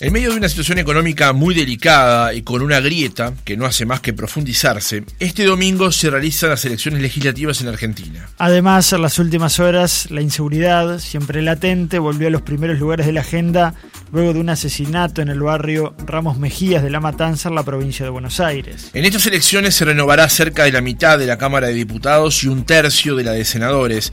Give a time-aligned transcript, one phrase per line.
[0.00, 3.84] En medio de una situación económica muy delicada y con una grieta que no hace
[3.84, 8.28] más que profundizarse, este domingo se realizan las elecciones legislativas en Argentina.
[8.38, 13.12] Además, en las últimas horas, la inseguridad, siempre latente, volvió a los primeros lugares de
[13.12, 13.74] la agenda
[14.12, 18.04] luego de un asesinato en el barrio Ramos Mejías de La Matanza, en la provincia
[18.04, 18.90] de Buenos Aires.
[18.94, 22.46] En estas elecciones se renovará cerca de la mitad de la Cámara de Diputados y
[22.46, 24.12] un tercio de la de senadores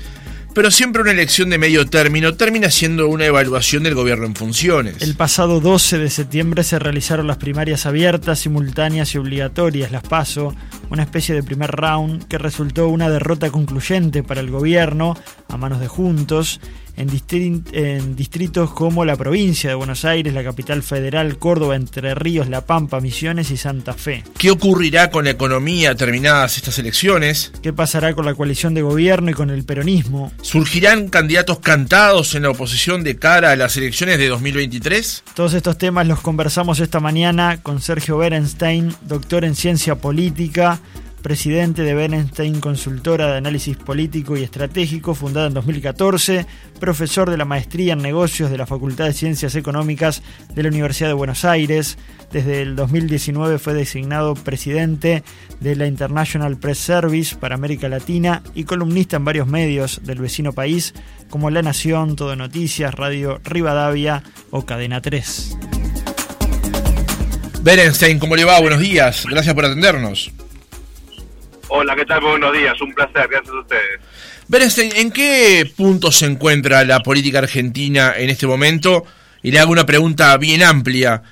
[0.56, 5.02] pero siempre una elección de medio término termina siendo una evaluación del gobierno en funciones.
[5.02, 10.56] El pasado 12 de septiembre se realizaron las primarias abiertas, simultáneas y obligatorias, las PASO,
[10.90, 15.18] una especie de primer round que resultó una derrota concluyente para el gobierno
[15.50, 16.62] a manos de Juntos
[16.98, 22.66] en, distritos como la provincia de Buenos Aires, la capital federal, Córdoba, Entre Ríos, La
[22.66, 24.24] Pampa, Misiones y Santa Fe.
[24.38, 27.52] ¿Qué ocurrirá con la economía terminadas estas elecciones?
[27.62, 30.32] ¿Qué pasará con la coalición de gobierno y con el peronismo?
[30.42, 35.24] ¿Surgirán candidatos cantados en la oposición de cara a las elecciones de 2023?
[35.34, 40.80] Todos estos temas los conversamos esta mañana con Sergio Berenstein, doctor en ciencia política
[41.26, 46.46] presidente de Berenstein Consultora de Análisis Político y Estratégico, fundada en 2014,
[46.80, 50.22] profesor de la Maestría en Negocios de la Facultad de Ciencias Económicas
[50.54, 51.98] de la Universidad de Buenos Aires.
[52.32, 55.24] Desde el 2019 fue designado presidente
[55.60, 60.54] de la International Press Service para América Latina y columnista en varios medios del vecino
[60.54, 60.94] país
[61.32, 64.22] como La Nación, Todo Noticias, Radio Rivadavia
[64.52, 65.58] o Cadena 3.
[67.64, 68.62] Berenstein, ¿cómo le va?
[68.62, 69.26] Buenos días.
[69.28, 70.32] Gracias por atendernos.
[71.68, 72.22] Hola, ¿qué tal?
[72.22, 74.00] Buenos días, un placer, gracias a ustedes.
[74.48, 79.04] Berenstein, ¿en qué punto se encuentra la política argentina en este momento?
[79.42, 81.24] Y le hago una pregunta bien amplia,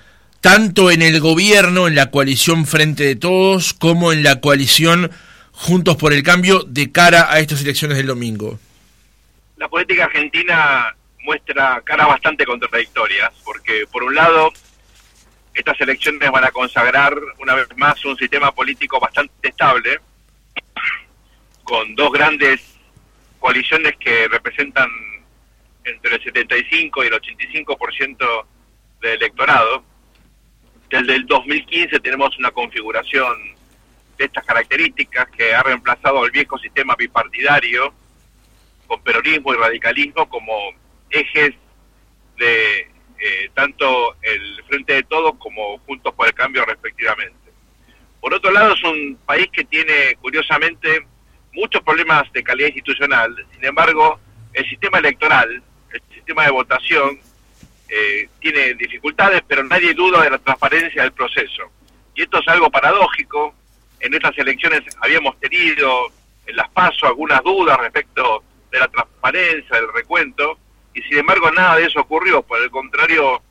[0.42, 5.12] tanto en el gobierno, en la coalición Frente de Todos, como en la coalición
[5.52, 8.60] Juntos por el Cambio de cara a estas elecciones del domingo.
[9.58, 14.52] La política argentina muestra caras bastante contradictorias, porque por un lado
[15.54, 20.00] estas elecciones van a consagrar una vez más un sistema político bastante estable,
[21.64, 22.62] con dos grandes
[23.40, 24.90] coaliciones que representan
[25.86, 28.46] entre el 75 y el 85%
[29.02, 29.84] del electorado.
[30.90, 33.56] Desde el 2015 tenemos una configuración
[34.18, 37.94] de estas características que ha reemplazado al viejo sistema bipartidario
[38.88, 40.54] con peronismo y radicalismo como
[41.10, 41.56] ejes
[42.38, 42.80] de
[43.20, 47.43] eh, tanto el Frente de Todos como Juntos por el Cambio respectivamente.
[48.24, 51.06] Por otro lado, es un país que tiene, curiosamente,
[51.52, 53.36] muchos problemas de calidad institucional.
[53.54, 54.18] Sin embargo,
[54.54, 55.62] el sistema electoral,
[55.92, 57.20] el sistema de votación,
[57.90, 61.64] eh, tiene dificultades, pero nadie duda de la transparencia del proceso.
[62.16, 63.56] Y esto es algo paradójico.
[64.00, 66.10] En estas elecciones habíamos tenido
[66.48, 68.42] en las pasos algunas dudas respecto
[68.72, 70.58] de la transparencia, del recuento,
[70.94, 72.42] y sin embargo nada de eso ocurrió.
[72.42, 73.42] Por el contrario,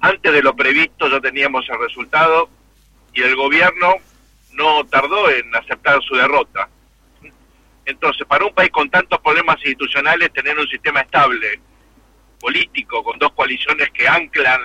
[0.00, 2.50] antes de lo previsto ya teníamos el resultado
[3.12, 3.96] y el gobierno
[4.52, 6.68] no tardó en aceptar su derrota.
[7.84, 11.60] Entonces, para un país con tantos problemas institucionales, tener un sistema estable,
[12.38, 14.60] político, con dos coaliciones que anclan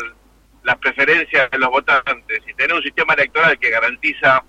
[0.63, 4.43] las preferencias de los votantes y tener un sistema electoral que garantiza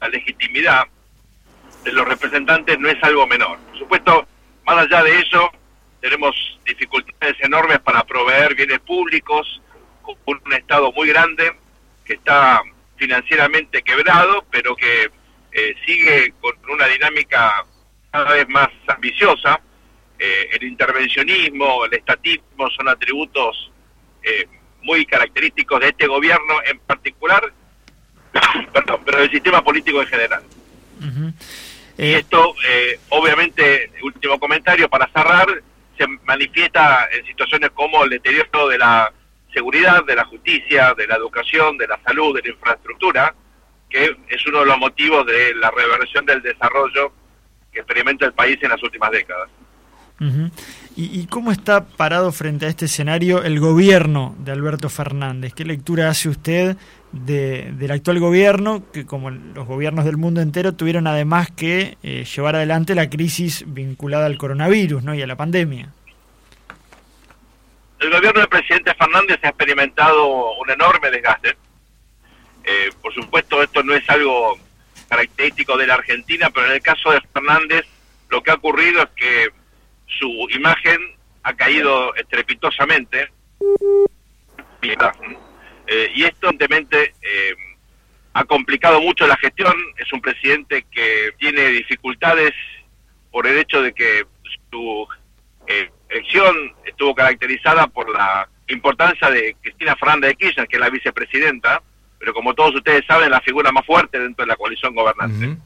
[0.00, 0.84] la legitimidad
[1.84, 3.58] de los representantes no es algo menor.
[3.58, 4.26] Por supuesto,
[4.64, 5.50] más allá de eso,
[6.00, 6.34] tenemos
[6.64, 9.60] dificultades enormes para proveer bienes públicos,
[10.02, 11.52] con un Estado muy grande
[12.04, 12.62] que está
[13.00, 15.10] financieramente quebrado, pero que
[15.52, 17.64] eh, sigue con una dinámica
[18.12, 19.58] cada vez más ambiciosa.
[20.18, 23.72] Eh, el intervencionismo, el estatismo son atributos
[24.22, 24.46] eh,
[24.82, 27.50] muy característicos de este gobierno en particular,
[28.72, 30.42] perdón, pero del sistema político en general.
[31.96, 32.54] Y esto,
[33.08, 35.62] obviamente, último comentario para cerrar,
[35.96, 39.12] se manifiesta en situaciones como el deterioro de la
[39.52, 43.34] seguridad, de la justicia, de la educación, de la salud, de la infraestructura,
[43.88, 47.12] que es uno de los motivos de la reversión del desarrollo
[47.72, 49.48] que experimenta el país en las últimas décadas.
[50.96, 55.54] ¿Y, cómo está parado frente a este escenario el gobierno de Alberto Fernández?
[55.54, 56.76] ¿Qué lectura hace usted
[57.12, 62.24] de, del actual gobierno, que como los gobiernos del mundo entero tuvieron además que eh,
[62.24, 65.14] llevar adelante la crisis vinculada al coronavirus ¿no?
[65.14, 65.90] y a la pandemia?
[68.00, 71.54] El gobierno del presidente Fernández ha experimentado un enorme desgaste.
[72.64, 74.58] Eh, por supuesto, esto no es algo
[75.06, 77.84] característico de la Argentina, pero en el caso de Fernández
[78.30, 79.48] lo que ha ocurrido es que
[80.06, 80.98] su imagen
[81.42, 83.30] ha caído estrepitosamente.
[84.80, 87.54] Eh, y esto, evidentemente, eh,
[88.32, 89.74] ha complicado mucho la gestión.
[89.98, 92.52] Es un presidente que tiene dificultades
[93.30, 94.24] por el hecho de que
[94.70, 95.06] su
[96.10, 101.82] elección estuvo caracterizada por la importancia de Cristina Fernández de Kirchner, que es la vicepresidenta,
[102.18, 105.56] pero como todos ustedes saben, la figura más fuerte dentro de la coalición gobernante.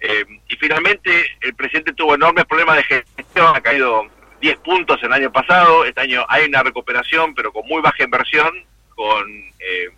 [0.00, 4.06] Eh, y finalmente, el presidente tuvo enormes problemas de gestión, ha caído
[4.40, 8.64] 10 puntos el año pasado, este año hay una recuperación, pero con muy baja inversión,
[8.94, 9.90] con eh,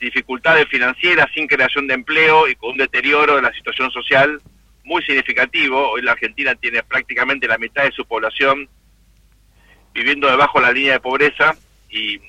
[0.00, 4.40] dificultades financieras, sin creación de empleo y con un deterioro de la situación social
[4.84, 5.90] muy significativo.
[5.90, 8.68] Hoy la Argentina tiene prácticamente la mitad de su población
[9.98, 11.56] viviendo debajo de la línea de pobreza
[11.90, 12.20] y eh,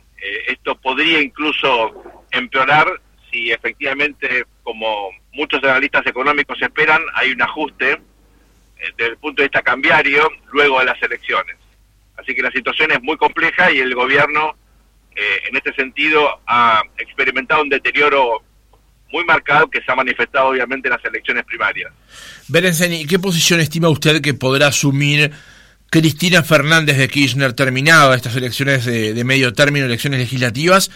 [0.48, 2.88] esto podría incluso empeorar
[3.31, 8.00] si efectivamente, como muchos analistas económicos esperan, hay un ajuste eh,
[8.98, 11.57] desde el punto de vista cambiario luego de las elecciones.
[12.18, 14.56] Así que la situación es muy compleja y el gobierno
[15.16, 18.44] eh, en este sentido ha experimentado un deterioro
[19.12, 21.92] muy marcado que se ha manifestado obviamente en las elecciones primarias.
[22.48, 25.31] Berensen, ¿qué posición estima usted que podrá asumir
[25.89, 30.91] Cristina Fernández de Kirchner terminada estas elecciones de, medio término, elecciones legislativas,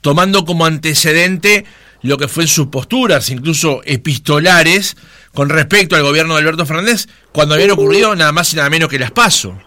[0.00, 1.64] tomando como antecedente
[2.02, 4.96] lo que fue sus posturas, incluso epistolares,
[5.34, 8.88] con respecto al gobierno de Alberto Fernández, cuando habían ocurrido nada más y nada menos
[8.88, 9.60] que las PASO.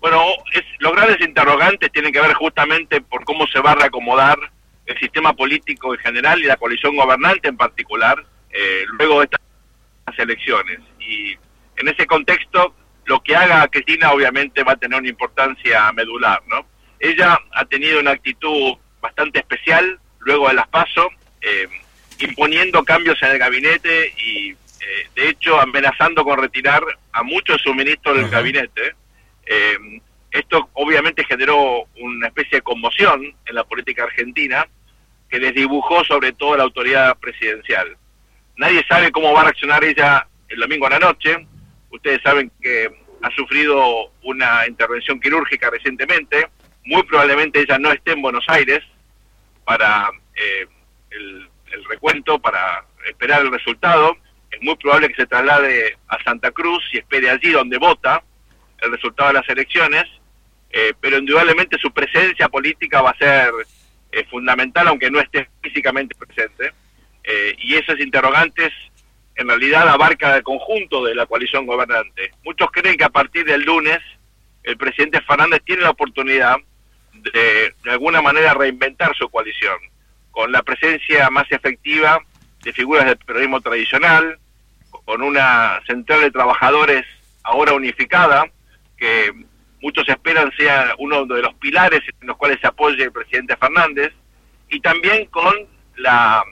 [0.00, 0.24] Bueno,
[0.78, 4.38] los grandes interrogantes tienen que ver justamente por cómo se va a reacomodar
[4.86, 10.18] el sistema político en general y la coalición gobernante en particular, eh, luego de estas
[10.18, 10.80] elecciones.
[10.98, 11.32] Y
[11.76, 12.74] en ese contexto,
[13.10, 16.64] lo que haga Cristina obviamente va a tener una importancia medular, ¿no?
[17.00, 21.10] Ella ha tenido una actitud bastante especial luego de las PASO,
[21.40, 21.66] eh,
[22.20, 27.62] imponiendo cambios en el gabinete y, eh, de hecho, amenazando con retirar a muchos de
[27.64, 28.94] sus ministros del gabinete.
[29.44, 34.68] Eh, esto obviamente generó una especie de conmoción en la política argentina
[35.28, 37.96] que desdibujó sobre todo la autoridad presidencial.
[38.56, 41.44] Nadie sabe cómo va a reaccionar ella el domingo a la noche.
[41.90, 46.48] Ustedes saben que ha sufrido una intervención quirúrgica recientemente,
[46.84, 48.80] muy probablemente ella no esté en Buenos Aires
[49.64, 50.66] para eh,
[51.10, 51.48] el,
[51.88, 54.16] recuento, para esperar el resultado,
[54.50, 58.22] es muy probable que se traslade a Santa Cruz y espere allí donde vota
[58.78, 60.04] el resultado de las elecciones,
[60.70, 63.52] eh, pero indudablemente su presencia política va a ser
[64.12, 66.72] eh, fundamental, aunque no esté físicamente presente,
[67.58, 68.72] y esos interrogantes
[69.36, 72.32] en realidad abarca el conjunto de la coalición gobernante.
[72.44, 73.98] Muchos creen que a partir del lunes
[74.62, 76.56] el presidente Fernández tiene la oportunidad
[77.12, 79.78] de de alguna manera reinventar su coalición,
[80.30, 82.20] con la presencia más efectiva
[82.62, 84.38] de figuras del periodismo tradicional,
[85.04, 87.04] con una central de trabajadores
[87.42, 88.50] ahora unificada,
[88.96, 89.32] que
[89.80, 94.12] muchos esperan sea uno de los pilares en los cuales se apoye el presidente Fernández,
[94.68, 95.54] y también con
[95.96, 96.44] la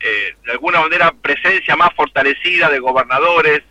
[0.00, 3.62] eh, de alguna manera presencia más fortalecida de gobernadores,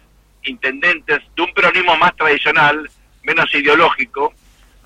[0.44, 2.90] intendentes, de un peronismo más tradicional,
[3.24, 4.34] menos ideológico.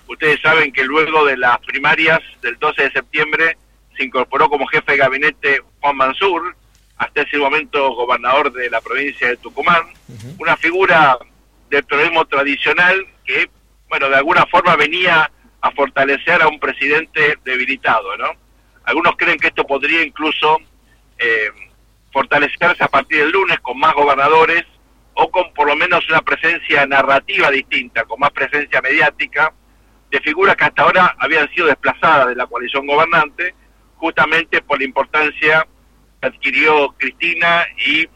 [0.07, 3.57] Ustedes saben que luego de las primarias del 12 de septiembre
[3.95, 6.55] se incorporó como jefe de gabinete Juan Mansur,
[6.97, 9.83] hasta ese momento gobernador de la provincia de Tucumán,
[10.37, 11.17] una figura
[11.69, 13.49] del peronismo tradicional que,
[13.87, 15.31] bueno, de alguna forma venía
[15.61, 18.31] a fortalecer a un presidente debilitado, ¿no?
[18.83, 20.59] Algunos creen que esto podría incluso
[21.19, 21.51] eh,
[22.11, 24.65] fortalecerse a partir del lunes con más gobernadores
[25.13, 29.53] o con por lo menos una presencia narrativa distinta, con más presencia mediática,
[30.09, 33.53] de figuras que hasta ahora habían sido desplazadas de la coalición gobernante,
[33.97, 35.67] justamente por la importancia
[36.21, 38.09] que adquirió Cristina y eh,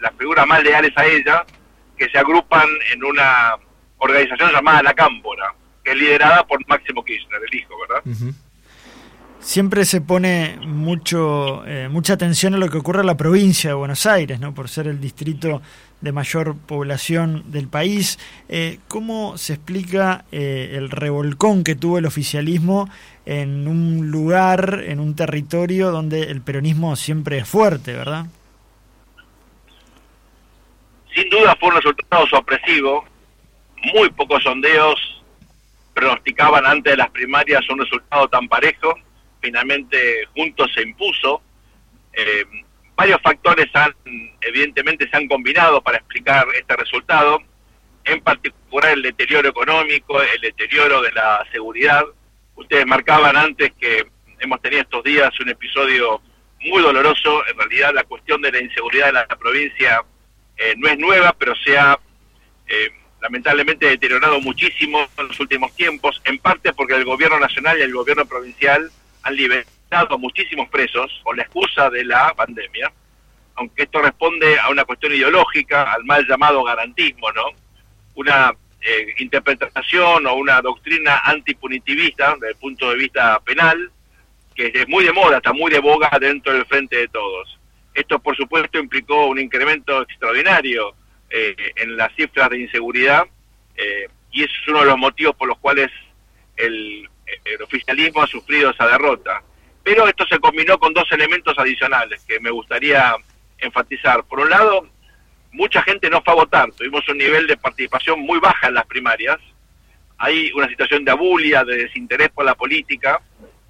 [0.00, 1.44] las figuras más leales a ella,
[1.96, 3.56] que se agrupan en una
[3.98, 8.34] organización llamada La Cámpora, que es liderada por Máximo Kirchner, el hijo, ¿verdad?
[9.40, 13.74] Siempre se pone mucho, eh, mucha atención a lo que ocurre en la provincia de
[13.74, 14.54] Buenos Aires, ¿no?
[14.54, 15.62] por ser el distrito
[16.02, 18.18] de mayor población del país.
[18.50, 22.90] Eh, ¿Cómo se explica eh, el revolcón que tuvo el oficialismo
[23.24, 28.26] en un lugar, en un territorio donde el peronismo siempre es fuerte, verdad?
[31.14, 33.06] Sin duda fue un resultado sorpresivo.
[33.94, 35.22] Muy pocos sondeos
[35.94, 38.94] pronosticaban antes de las primarias un resultado tan parejo
[39.40, 41.42] finalmente juntos se impuso.
[42.12, 42.44] Eh,
[42.94, 43.94] varios factores han,
[44.40, 47.42] evidentemente se han combinado para explicar este resultado,
[48.04, 52.04] en particular el deterioro económico, el deterioro de la seguridad.
[52.56, 54.06] Ustedes marcaban antes que
[54.38, 56.20] hemos tenido estos días un episodio
[56.60, 60.02] muy doloroso, en realidad la cuestión de la inseguridad en la provincia
[60.58, 61.98] eh, no es nueva, pero se ha
[62.66, 62.90] eh,
[63.22, 67.94] lamentablemente deteriorado muchísimo en los últimos tiempos, en parte porque el gobierno nacional y el
[67.94, 68.90] gobierno provincial
[69.22, 72.92] han liberado a muchísimos presos con la excusa de la pandemia,
[73.56, 77.46] aunque esto responde a una cuestión ideológica, al mal llamado garantismo, ¿no?
[78.14, 83.90] Una eh, interpretación o una doctrina antipunitivista desde el punto de vista penal,
[84.54, 87.58] que es muy de moda, está muy de boga dentro del frente de todos.
[87.92, 90.94] Esto, por supuesto, implicó un incremento extraordinario
[91.28, 93.24] eh, en las cifras de inseguridad
[93.76, 95.90] eh, y ese es uno de los motivos por los cuales
[96.56, 97.08] el,
[97.44, 99.42] el oficialismo ha sufrido esa derrota.
[99.82, 103.14] Pero esto se combinó con dos elementos adicionales que me gustaría
[103.58, 104.24] enfatizar.
[104.24, 104.88] Por un lado,
[105.52, 106.70] mucha gente no fue a votar.
[106.72, 109.38] Tuvimos un nivel de participación muy baja en las primarias.
[110.18, 113.20] Hay una situación de abulia, de desinterés por la política,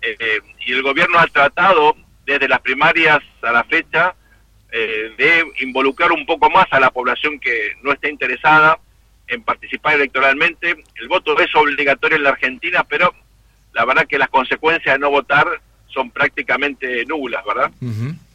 [0.02, 4.14] eh, y el gobierno ha tratado desde las primarias a la fecha
[4.72, 8.78] eh, de involucrar un poco más a la población que no está interesada
[9.26, 10.84] en participar electoralmente.
[10.96, 13.14] El voto es obligatorio en la Argentina, pero
[13.72, 15.46] la verdad que las consecuencias de no votar
[15.88, 17.70] son prácticamente nulas, ¿verdad?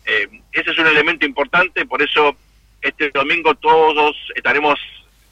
[0.05, 2.35] eh, ese es un elemento importante, por eso
[2.81, 4.79] este domingo todos estaremos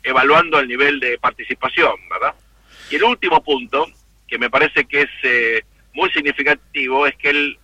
[0.01, 2.33] evaluando el nivel de participación, ¿verdad?
[2.89, 3.87] Y el último punto,
[4.27, 5.61] que me parece que es eh,
[5.93, 7.57] muy significativo, es que el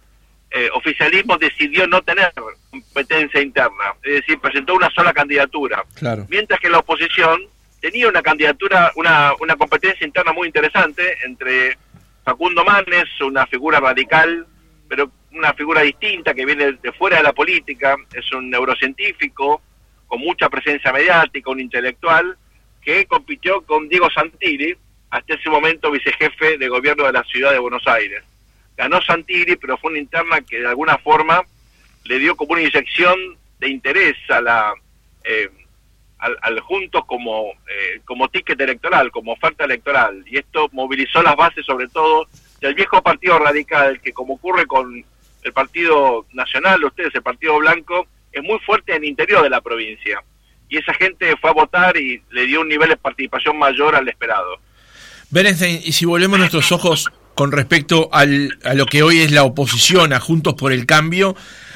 [0.52, 2.32] eh, oficialismo decidió no tener
[2.72, 6.26] competencia interna, es decir, presentó una sola candidatura, Claro.
[6.30, 7.42] mientras que la oposición
[7.82, 11.78] tenía una candidatura, una, una competencia interna muy interesante entre
[12.30, 14.46] Facundo Manes, una figura radical,
[14.88, 19.64] pero una figura distinta que viene de fuera de la política, es un neurocientífico
[20.06, 22.38] con mucha presencia mediática, un intelectual,
[22.84, 24.78] que compitió con Diego Santilli,
[25.10, 28.24] hasta ese momento vicejefe de gobierno de la ciudad de Buenos Aires.
[28.78, 31.42] Ganó Santilli, pero fue una interna que de alguna forma
[32.06, 33.18] le dio como una inyección
[33.58, 34.74] de interés a la
[35.24, 35.50] eh,
[36.20, 40.24] al, al Juntos como, eh, como ticket electoral, como oferta electoral.
[40.28, 42.28] Y esto movilizó las bases sobre todo
[42.62, 45.04] del viejo Partido Radical, que como ocurre con
[45.44, 49.62] el Partido Nacional, ustedes, el Partido Blanco, es muy fuerte en el interior de la
[49.62, 50.22] provincia.
[50.68, 54.08] Y esa gente fue a votar y le dio un nivel de participación mayor al
[54.08, 54.58] esperado.
[55.32, 59.44] Berenstein, y si volvemos nuestros ojos con respecto al, a lo que hoy es la
[59.44, 61.36] oposición a Juntos por el Cambio,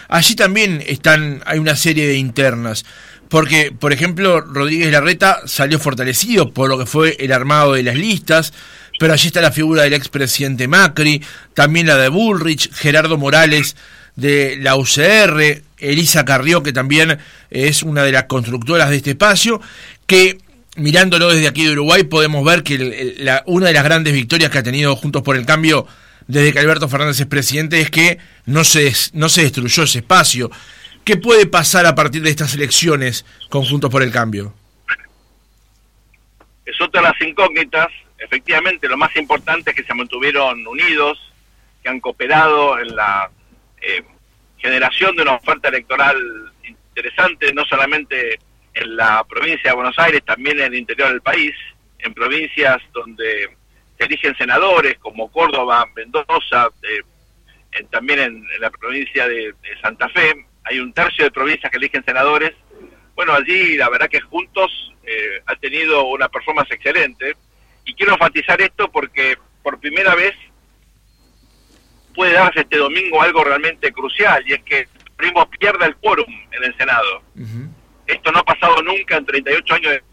[0.09, 2.85] allí también están, hay una serie de internas.
[3.33, 7.95] Porque, por ejemplo, Rodríguez Larreta salió fortalecido por lo que fue el armado de las
[7.95, 8.53] listas,
[8.99, 11.19] pero allí está la figura del expresidente Macri,
[11.55, 13.75] también la de Bullrich, Gerardo Morales
[14.15, 17.17] de la UCR, Elisa Carrió, que también
[17.49, 19.59] es una de las constructoras de este espacio,
[20.05, 20.37] que
[20.75, 23.15] mirándolo desde aquí de Uruguay podemos ver que
[23.47, 25.87] una de las grandes victorias que ha tenido Juntos por el Cambio
[26.27, 30.51] desde que Alberto Fernández es presidente es que no se, no se destruyó ese espacio.
[31.05, 34.53] ¿Qué puede pasar a partir de estas elecciones con Juntos por el Cambio?
[36.65, 37.87] Es otra de las incógnitas.
[38.17, 41.19] Efectivamente, lo más importante es que se mantuvieron unidos,
[41.81, 43.29] que han cooperado en la
[43.81, 44.01] eh,
[44.57, 46.17] generación de una oferta electoral
[46.63, 48.39] interesante, no solamente
[48.73, 51.53] en la provincia de Buenos Aires, también en el interior del país,
[51.99, 53.49] en provincias donde
[53.97, 57.01] se eligen senadores como Córdoba, Mendoza, eh,
[57.73, 62.03] en, también en, la provincia de, Santa Fe, hay un tercio de provincias que eligen
[62.03, 62.53] senadores.
[63.15, 67.35] Bueno, allí la verdad que juntos eh, ha tenido una performance excelente
[67.85, 70.33] y quiero enfatizar esto porque por primera vez
[72.15, 76.63] puede darse este domingo algo realmente crucial y es que Primo pierda el quórum en
[76.63, 77.21] el Senado.
[77.35, 77.69] Uh -huh.
[78.07, 80.03] Esto no ha pasado nunca en 38 años de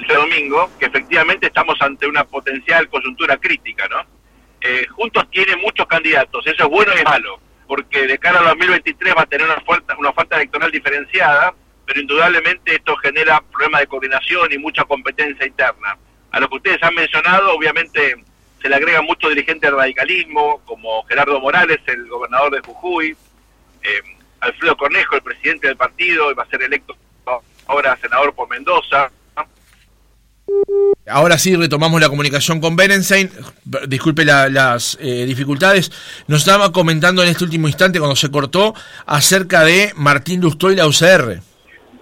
[0.00, 4.02] este domingo, que efectivamente estamos ante una potencial coyuntura crítica, ¿no?
[4.60, 8.46] Eh, Juntos tiene muchos candidatos, eso es bueno y es malo, porque de cara al
[8.46, 11.54] 2023 va a tener una oferta, una oferta electoral diferenciada,
[11.84, 15.96] pero indudablemente esto genera problemas de coordinación y mucha competencia interna.
[16.30, 18.16] A lo que ustedes han mencionado, obviamente
[18.60, 23.16] se le agrega mucho dirigente del radicalismo, como Gerardo Morales, el gobernador de Jujuy,
[23.82, 24.02] eh,
[24.40, 26.96] Alfredo Cornejo, el presidente del partido, y va a ser electo
[27.66, 29.10] ahora senador por Mendoza.
[31.08, 33.30] Ahora sí retomamos la comunicación con Berenstein.
[33.86, 35.90] Disculpe la, las eh, dificultades.
[36.26, 38.74] Nos estaba comentando en este último instante, cuando se cortó,
[39.06, 41.40] acerca de Martín Lustó y la UCR.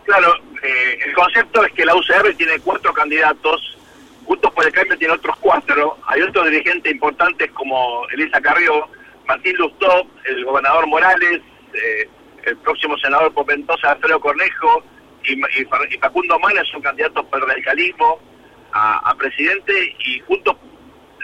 [0.05, 3.77] Claro, eh, el concepto es que la UCR tiene cuatro candidatos,
[4.25, 5.99] Juntos por el Cambio tiene otros cuatro.
[6.07, 8.89] Hay otros dirigentes importantes como Elisa Carrió,
[9.27, 11.43] Martín Lustó, el gobernador Morales,
[11.75, 12.09] eh,
[12.45, 14.83] el próximo senador por Alfredo Cornejo,
[15.27, 15.37] y,
[16.01, 18.19] Facundo Mana son candidatos por el radicalismo
[18.75, 19.73] a, a, presidente
[20.04, 20.57] y juntos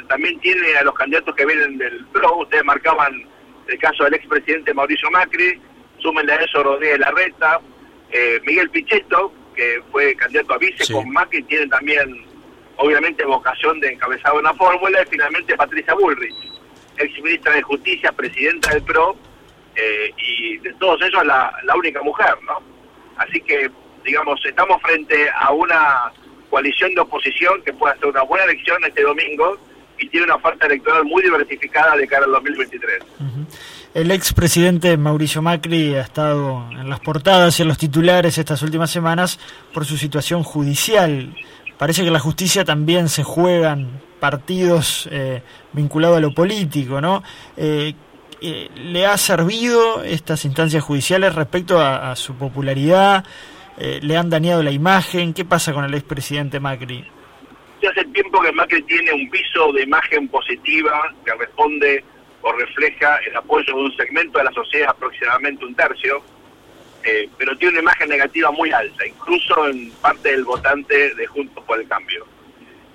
[0.08, 3.24] también tiene a los candidatos que vienen del PRO, ustedes marcaban
[3.66, 5.60] el caso del expresidente Mauricio Macri,
[5.98, 7.60] súmenle a eso Rodríguez Larreta,
[8.10, 10.92] eh, Miguel Pichetto, que fue candidato a vice sí.
[10.92, 12.24] con Macri, tiene también
[12.76, 16.34] obviamente vocación de encabezar una fórmula, y finalmente Patricia Bullrich,
[16.98, 19.16] ex ministra de Justicia, presidenta del PRO,
[19.76, 22.60] eh, y de todos ellos la, la única mujer, ¿no?
[23.16, 23.70] Así que,
[24.04, 26.12] digamos, estamos frente a una
[26.50, 29.56] coalición de oposición que pueda hacer una buena elección este domingo
[29.98, 33.02] y tiene una oferta electoral muy diversificada de cara al 2023.
[33.92, 38.90] El expresidente Mauricio Macri ha estado en las portadas y en los titulares estas últimas
[38.90, 39.38] semanas
[39.74, 41.34] por su situación judicial.
[41.76, 45.42] Parece que en la justicia también se juegan partidos eh,
[45.72, 47.22] vinculados a lo político, ¿no?
[47.56, 47.94] Eh,
[48.42, 53.24] eh, ¿Le ha servido estas instancias judiciales respecto a su popularidad?
[53.80, 55.32] ¿Le han dañado la imagen?
[55.32, 57.04] ¿Qué pasa con el expresidente Macri?
[57.88, 62.04] hace tiempo que Macri tiene un piso de imagen positiva que responde
[62.42, 66.22] o refleja el apoyo de un segmento de la sociedad, aproximadamente un tercio,
[67.04, 71.64] eh, pero tiene una imagen negativa muy alta, incluso en parte del votante de Juntos
[71.64, 72.26] por el Cambio.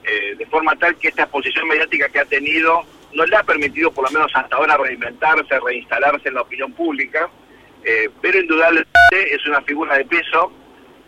[0.04, 3.92] Eh, de forma tal que esta exposición mediática que ha tenido no le ha permitido,
[3.92, 7.30] por lo menos hasta ahora, reinventarse, reinstalarse en la opinión pública,
[7.84, 10.52] eh, pero indudablemente es una figura de peso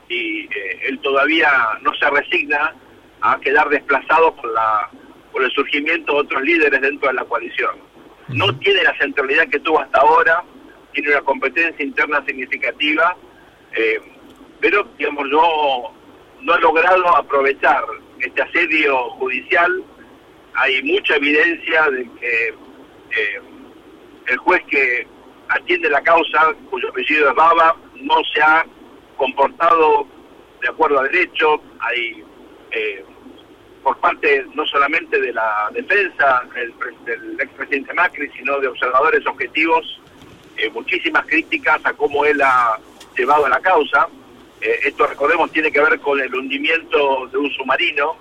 [0.09, 0.47] y
[0.83, 1.49] él todavía
[1.81, 2.73] no se resigna
[3.21, 4.89] a quedar desplazado por, la,
[5.31, 7.75] por el surgimiento de otros líderes dentro de la coalición.
[8.29, 10.43] No tiene la centralidad que tuvo hasta ahora,
[10.93, 13.15] tiene una competencia interna significativa,
[13.73, 13.99] eh,
[14.59, 15.93] pero digamos no,
[16.41, 17.83] no ha logrado aprovechar
[18.19, 19.83] este asedio judicial.
[20.55, 23.41] Hay mucha evidencia de que eh,
[24.27, 25.07] el juez que
[25.49, 28.65] atiende la causa, cuyo apellido es Baba, no se ha
[29.17, 30.07] comportado
[30.61, 31.61] de acuerdo a derecho.
[31.79, 32.23] Hay
[32.71, 33.03] eh,
[33.83, 36.73] por parte no solamente de la defensa del,
[37.05, 40.01] del expresidente Macri, sino de observadores objetivos,
[40.57, 42.77] eh, muchísimas críticas a cómo él ha
[43.17, 44.07] llevado la causa.
[44.59, 48.15] Eh, esto, recordemos, tiene que ver con el hundimiento de un submarino,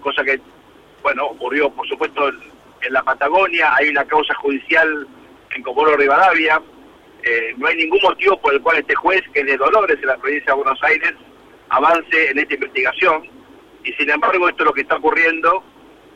[0.00, 0.38] cosa que,
[1.02, 3.74] bueno, ocurrió, por supuesto, en, la Patagonia.
[3.74, 5.08] Hay una causa judicial
[5.54, 6.60] en Comoro Rivadavia.
[7.56, 10.16] No hay ningún motivo por el cual este juez, que es de Dolores, en la
[10.16, 11.14] provincia de Buenos Aires,
[11.68, 13.22] avance en esta investigación
[13.84, 15.62] y sin embargo esto es lo que está ocurriendo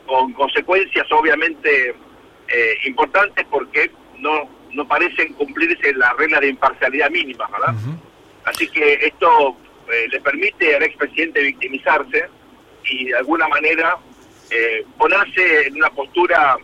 [0.07, 1.95] con consecuencias obviamente
[2.49, 7.75] eh, importantes porque no, no parecen cumplirse las reglas de imparcialidad mínima, ¿verdad?
[8.45, 9.57] Así que esto
[9.93, 12.25] eh, le permite al expresidente victimizarse
[12.85, 13.99] y de alguna manera
[14.51, 16.57] eh, ponerse en una postura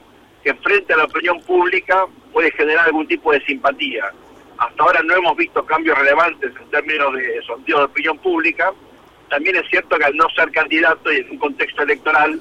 [0.43, 4.11] que frente a la opinión pública puede generar algún tipo de simpatía.
[4.59, 8.73] Hasta ahora no hemos visto cambios relevantes en términos de sondeo de opinión pública,
[9.29, 12.41] también es cierto que al no ser candidato y en un contexto electoral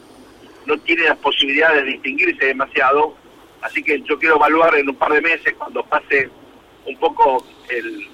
[0.66, 3.16] no tiene las posibilidades de distinguirse demasiado,
[3.62, 6.30] así que yo quiero evaluar en un par de meses, cuando pase
[6.86, 8.08] un poco el,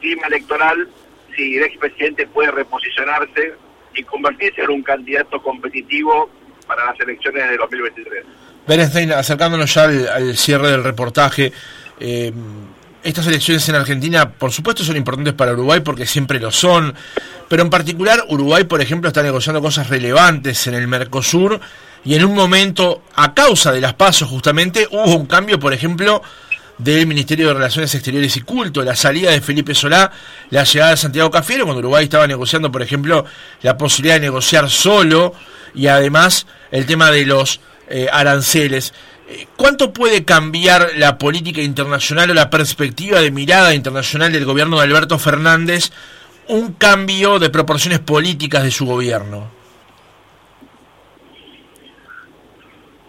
[0.00, 0.88] clima electoral,
[1.36, 3.54] si el expresidente puede reposicionarse
[3.94, 6.28] y convertirse en un candidato competitivo
[6.66, 8.24] para las elecciones de 2023.
[8.66, 11.52] Berenstein, acercándonos ya al, cierre del reportaje,
[12.00, 12.32] eh,
[13.04, 16.94] estas elecciones en Argentina, por supuesto, son importantes para Uruguay porque siempre lo son,
[17.48, 21.60] pero en particular Uruguay, por ejemplo, está negociando cosas relevantes en el Mercosur
[22.04, 26.22] y en un momento, a causa de las pasos justamente, hubo un cambio, por ejemplo,
[26.78, 30.10] del Ministerio de Relaciones Exteriores y Culto, la salida de Felipe Solá,
[30.50, 33.24] la llegada de Santiago Cafiero, cuando Uruguay estaba negociando, por ejemplo,
[33.62, 35.34] la posibilidad de negociar solo
[35.74, 38.94] y además el tema de los eh, aranceles.
[39.28, 44.76] Eh, ¿Cuánto puede cambiar la política internacional o la perspectiva de mirada internacional del gobierno
[44.76, 45.92] de Alberto Fernández
[46.48, 49.50] un cambio de proporciones políticas de su gobierno?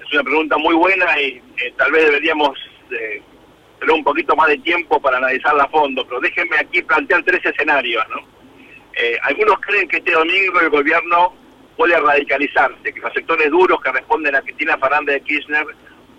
[0.06, 2.58] Es una pregunta muy buena y eh, tal vez deberíamos
[3.80, 7.46] tener un poquito más de tiempo para analizarla a fondo, pero déjenme aquí plantear tres
[7.46, 8.04] escenarios.
[8.10, 8.22] ¿no?
[8.96, 11.34] Eh, algunos creen que este domingo el gobierno
[11.76, 15.66] puede radicalizarse, que los sectores duros que responden a Cristina Fernández de Kirchner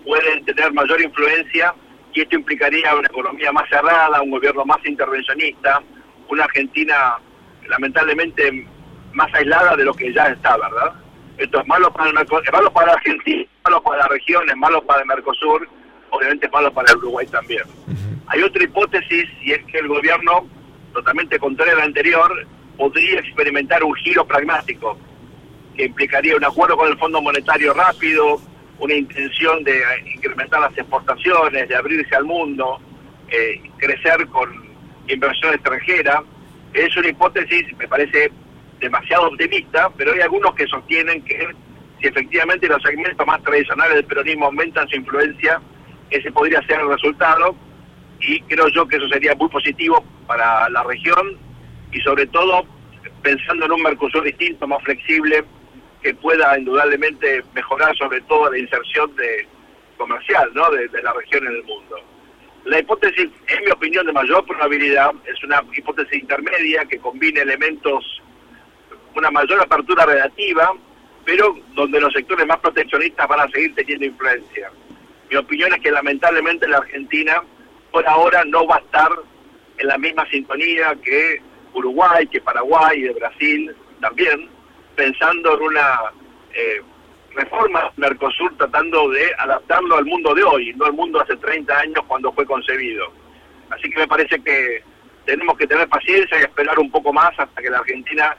[0.07, 1.75] pueden tener mayor influencia
[2.13, 5.83] y esto implicaría una economía más cerrada, un gobierno más intervencionista,
[6.29, 7.17] una Argentina
[7.67, 8.65] lamentablemente
[9.13, 10.93] más aislada de lo que ya está, ¿verdad?
[11.37, 14.81] Esto es malo para, el es malo para Argentina, malo para la región, es malo
[14.81, 15.67] para el Mercosur,
[16.09, 17.63] obviamente es malo para el Uruguay también.
[18.27, 20.47] Hay otra hipótesis y es que el gobierno,
[20.93, 24.97] totalmente contrario al anterior, podría experimentar un giro pragmático
[25.75, 28.41] que implicaría un acuerdo con el Fondo Monetario rápido,
[28.79, 29.81] una intención de
[30.13, 32.79] incrementar las exportaciones, de abrirse al mundo,
[33.29, 34.49] eh, crecer con
[35.07, 36.23] inversión extranjera.
[36.73, 38.31] Es una hipótesis, me parece
[38.79, 41.47] demasiado optimista, pero hay algunos que sostienen que
[41.99, 45.59] si efectivamente los segmentos más tradicionales del peronismo aumentan su influencia,
[46.11, 47.55] ese podría ser el resultado
[48.19, 51.37] y creo yo que eso sería muy positivo para la región
[51.91, 52.65] y sobre todo
[53.21, 55.43] pensando en un Mercosur distinto, más flexible,
[56.07, 59.45] que pueda indudablemente mejorar sobre todo la inserción de
[59.97, 60.69] comercial ¿no?
[60.69, 61.97] de, la región en el mundo.
[62.63, 68.21] La hipótesis, en mi opinión, de mayor probabilidad es una hipótesis intermedia que combine elementos
[69.15, 70.71] una mayor apertura relativa,
[71.25, 74.71] pero donde los sectores más proteccionistas van a seguir teniendo influencia.
[75.29, 77.43] Mi opinión es que lamentablemente la Argentina
[77.91, 79.11] por ahora no va a estar
[79.77, 81.41] en la misma sintonía que
[81.73, 84.56] Uruguay, que Paraguay, y Brasil también,
[84.97, 85.99] pensando en una
[86.53, 86.81] eh,
[87.35, 92.03] reforma Mercosur tratando de adaptarlo al mundo de hoy, no al mundo hace 30 años
[92.07, 93.05] cuando fue concebido.
[93.69, 94.83] Así que me parece que
[95.25, 98.35] tenemos que tener paciencia y esperar un poco más hasta que la Argentina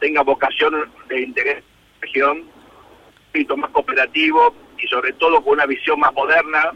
[0.00, 0.74] tenga vocación
[1.08, 5.98] de interés en la región, un poquito más cooperativo y sobre todo con una visión
[5.98, 6.72] más moderna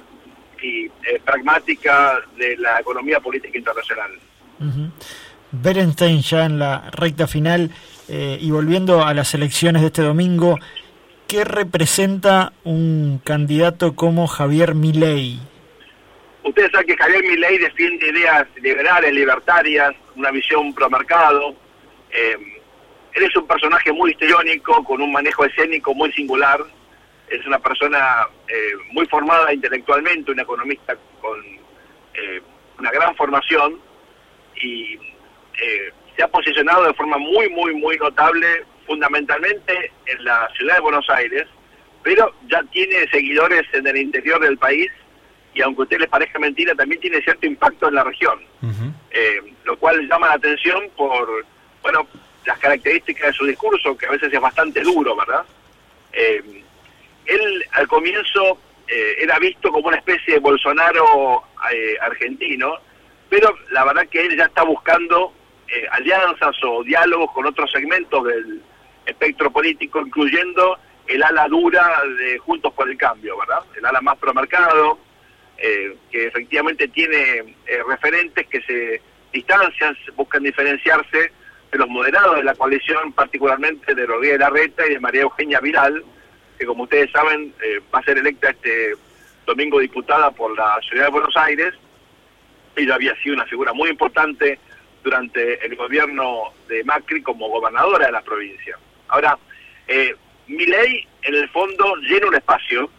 [0.62, 4.12] y eh, pragmática de la economía política internacional.
[5.62, 7.70] Berenstein ya en la recta final
[8.08, 10.58] eh, y volviendo a las elecciones de este domingo,
[11.26, 15.38] ¿qué representa un candidato como Javier Milei?
[16.44, 21.54] Ustedes saben que Javier Milei defiende ideas liberales, libertarias, una visión pro mercado.
[22.10, 22.36] Eh,
[23.14, 26.60] él es un personaje muy histriónico, con un manejo escénico muy singular.
[27.28, 31.56] Es una persona eh, muy formada intelectualmente, un economista con
[32.78, 33.78] una gran formación
[34.62, 34.98] y
[35.60, 40.80] eh, se ha posicionado de forma muy, muy, muy notable, fundamentalmente en la ciudad de
[40.80, 41.46] Buenos Aires,
[42.02, 44.90] pero ya tiene seguidores en el interior del país
[45.54, 48.38] y aunque a ustedes les parezca mentira, también tiene cierto impacto en la región,
[49.10, 51.46] eh, lo cual llama la atención por,
[51.82, 52.06] bueno,
[52.44, 55.44] las características de su discurso, que a veces es bastante duro, ¿verdad?
[56.12, 56.62] Eh,
[57.24, 61.42] él al comienzo era visto como una especie de Bolsonaro
[62.00, 62.78] argentino,
[63.28, 65.32] pero la verdad que él ya está buscando
[65.68, 68.62] eh, alianzas o diálogos con otros segmentos del
[69.04, 73.64] espectro político, incluyendo el ala dura de Juntos por el Cambio, ¿verdad?
[73.76, 74.98] El ala más promercado,
[75.58, 79.00] eh, que efectivamente tiene eh, referentes que se
[79.32, 81.32] distancian, buscan diferenciarse
[81.72, 86.04] de los moderados de la coalición, particularmente de Rodríguez Larreta y de María Eugenia Viral,
[86.58, 87.52] que como ustedes saben
[87.92, 88.94] va a ser electa este
[89.44, 91.74] domingo diputada por la ciudad de Buenos Aires.
[92.76, 94.58] Ella había sido una figura muy importante
[95.06, 98.76] durante el gobierno de Macri como gobernadora de la provincia.
[99.06, 99.38] Ahora,
[99.86, 100.12] eh,
[100.48, 102.90] mi ley en el fondo llena un espacio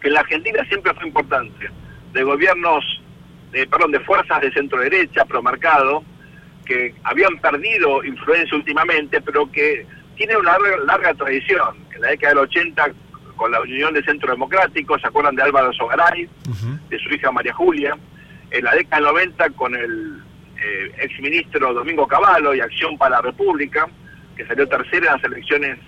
[0.00, 1.68] que en la Argentina siempre fue importante,
[2.12, 2.84] de gobiernos,
[3.50, 6.04] de, perdón, de fuerzas de centro derecha, promarcado,
[6.64, 11.84] que habían perdido influencia últimamente, pero que tiene una larga, tradición.
[11.96, 12.92] En la década del 80,
[13.34, 16.28] con la Unión de Centro Democrático, ¿se acuerdan de Álvaro Sogaray,
[16.90, 17.98] de su hija María Julia?
[18.52, 20.22] En la década del 90, con el
[20.62, 23.88] eh, exministro Domingo Cavallo y Acción para la República,
[24.36, 25.78] que salió tercera en las elecciones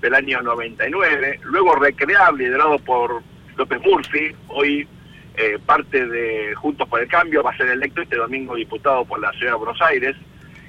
[0.00, 3.22] del año 99, luego Recreable, liderado por
[3.56, 4.88] López Murphy, hoy
[5.36, 9.20] eh, parte de Juntos por el Cambio, va a ser electo este domingo diputado por
[9.20, 10.16] la ciudad de Buenos Aires,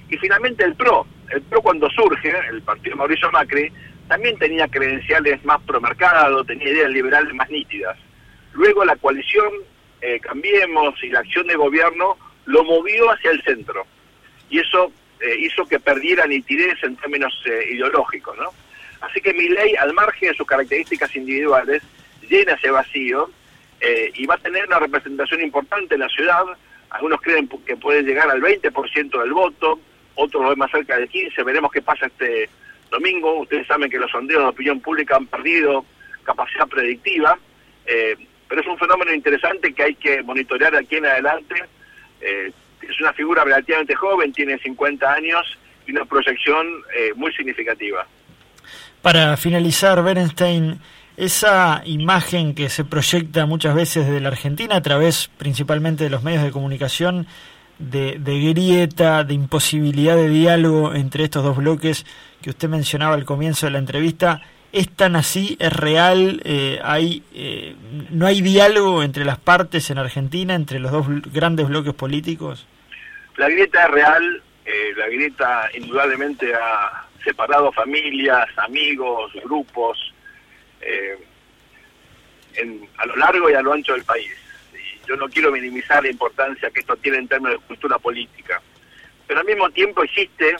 [0.09, 3.71] y finalmente el PRO, el PRO cuando surge, el partido Mauricio Macri,
[4.07, 7.97] también tenía credenciales más promercado, tenía ideas liberales más nítidas.
[8.53, 9.49] Luego la coalición
[10.01, 13.85] eh, Cambiemos y la acción de gobierno lo movió hacia el centro.
[14.49, 18.49] Y eso eh, hizo que perdiera nitidez en términos eh, ideológicos, ¿no?
[19.01, 21.83] Así que mi ley, al margen de sus características individuales,
[22.27, 23.29] llena ese vacío
[23.79, 26.43] eh, y va a tener una representación importante en la ciudad.
[26.89, 29.79] Algunos creen que puede llegar al 20% del voto,
[30.15, 31.45] otros lo ven más cerca del 15%.
[31.45, 32.49] Veremos qué pasa este
[32.89, 33.39] domingo.
[33.39, 35.85] Ustedes saben que los sondeos de opinión pública han perdido
[36.23, 37.37] capacidad predictiva,
[38.47, 41.63] pero es un fenómeno interesante que hay que monitorear aquí en adelante
[42.21, 45.57] eh, es una figura relativamente joven, tiene 50 años
[45.87, 48.05] y una proyección eh, muy significativa.
[49.01, 50.79] Para finalizar, Berenstein,
[51.17, 56.23] esa imagen que se proyecta muchas veces desde la Argentina a través principalmente de los
[56.23, 57.27] medios de comunicación,
[57.79, 62.05] de, grieta, de imposibilidad de diálogo entre estos dos bloques
[62.41, 65.57] que usted mencionaba al comienzo de la entrevista, ¿Es tan así?
[65.59, 66.41] ¿Es real?
[66.45, 67.75] Eh, hay, eh,
[68.09, 72.65] ¿No hay diálogo entre las partes en Argentina, entre los dos grandes bloques políticos?
[73.35, 80.13] La grieta es real, eh, la grieta indudablemente ha separado familias, amigos, grupos,
[82.97, 84.31] a lo largo y a lo ancho del país.
[84.73, 88.61] Y yo no quiero minimizar la importancia que esto tiene en términos de cultura política,
[89.27, 90.55] pero al mismo tiempo existe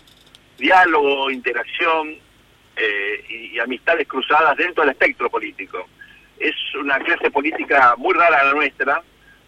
[0.58, 2.18] diálogo, interacción,
[2.76, 5.88] eh, y, amistades cruzadas dentro del espectro político.
[6.40, 9.02] Es una clase política muy rara la nuestra,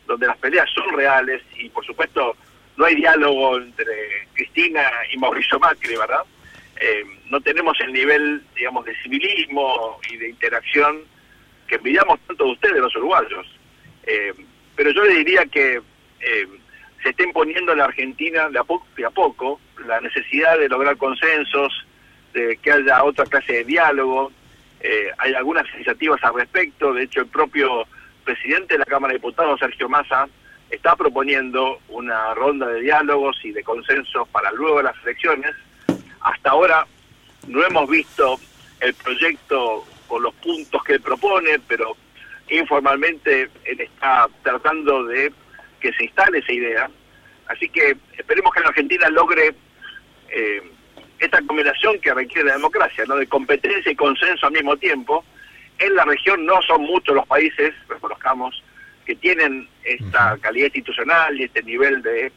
[0.05, 2.36] donde las peleas son reales y por supuesto
[2.77, 6.23] no hay diálogo entre Cristina y Mauricio Macri, ¿verdad?
[6.79, 11.01] Eh, no tenemos el nivel, digamos, de civilismo y de interacción
[11.67, 13.47] que envidiamos tanto de ustedes, los uruguayos.
[14.05, 14.33] Eh,
[14.75, 15.81] pero yo le diría que
[17.03, 20.69] se está imponiendo en la Argentina de a, poco, de a poco la necesidad de
[20.69, 21.86] lograr consensos,
[22.33, 24.31] de que haya otra clase de diálogo.
[24.81, 26.93] Eh, hay algunas iniciativas al respecto.
[26.93, 27.85] De hecho, el propio
[28.23, 30.27] presidente de la Cámara de Diputados, Sergio Massa,
[30.69, 35.55] está proponiendo una ronda de diálogos y de consensos para luego de las elecciones.
[36.21, 36.87] Hasta ahora
[37.47, 38.39] no hemos visto
[38.79, 41.95] el proyecto con los puntos que él propone, pero
[42.49, 45.31] informalmente él está tratando de
[45.79, 46.89] que se instale esa idea.
[47.47, 49.53] Así que esperemos que la Argentina logre
[50.29, 50.61] eh,
[51.23, 53.15] esta combinación que requiere la democracia, ¿no?
[53.15, 55.23] de competencia y consenso al mismo tiempo.
[55.79, 58.62] En la región no son muchos los países, reconozcamos,
[59.05, 62.31] que tienen esta calidad institucional y este nivel de,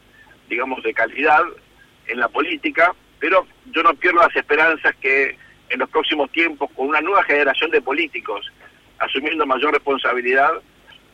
[0.49, 1.43] digamos, de calidad
[2.07, 5.37] en la política, pero yo no pierdo las esperanzas que
[5.69, 8.51] en los próximos tiempos, con una nueva generación de políticos
[8.99, 10.51] asumiendo mayor responsabilidad,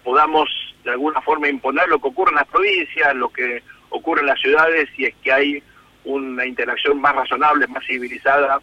[0.03, 0.49] podamos
[0.83, 4.39] de alguna forma imponer lo que ocurre en las provincias, lo que ocurre en las
[4.39, 5.63] ciudades, y es que hay
[6.05, 8.59] una interacción más razonable, más civilizada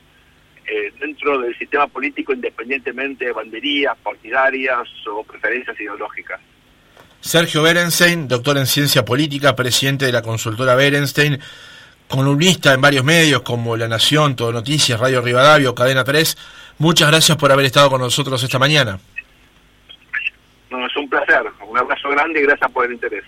[0.67, 6.41] eh, dentro del sistema político, independientemente de banderías partidarias o preferencias ideológicas.
[7.21, 11.39] Sergio Berenstein, doctor en ciencia política, presidente de la consultora Berenstein,
[12.09, 16.37] columnista en varios medios como La Nación, Todo Noticias, Radio Rivadavio, Cadena 3.
[16.79, 18.99] Muchas gracias por haber estado con nosotros esta mañana.
[20.71, 21.43] No, es un placer.
[21.69, 23.25] Un abrazo grande y gracias por el interés.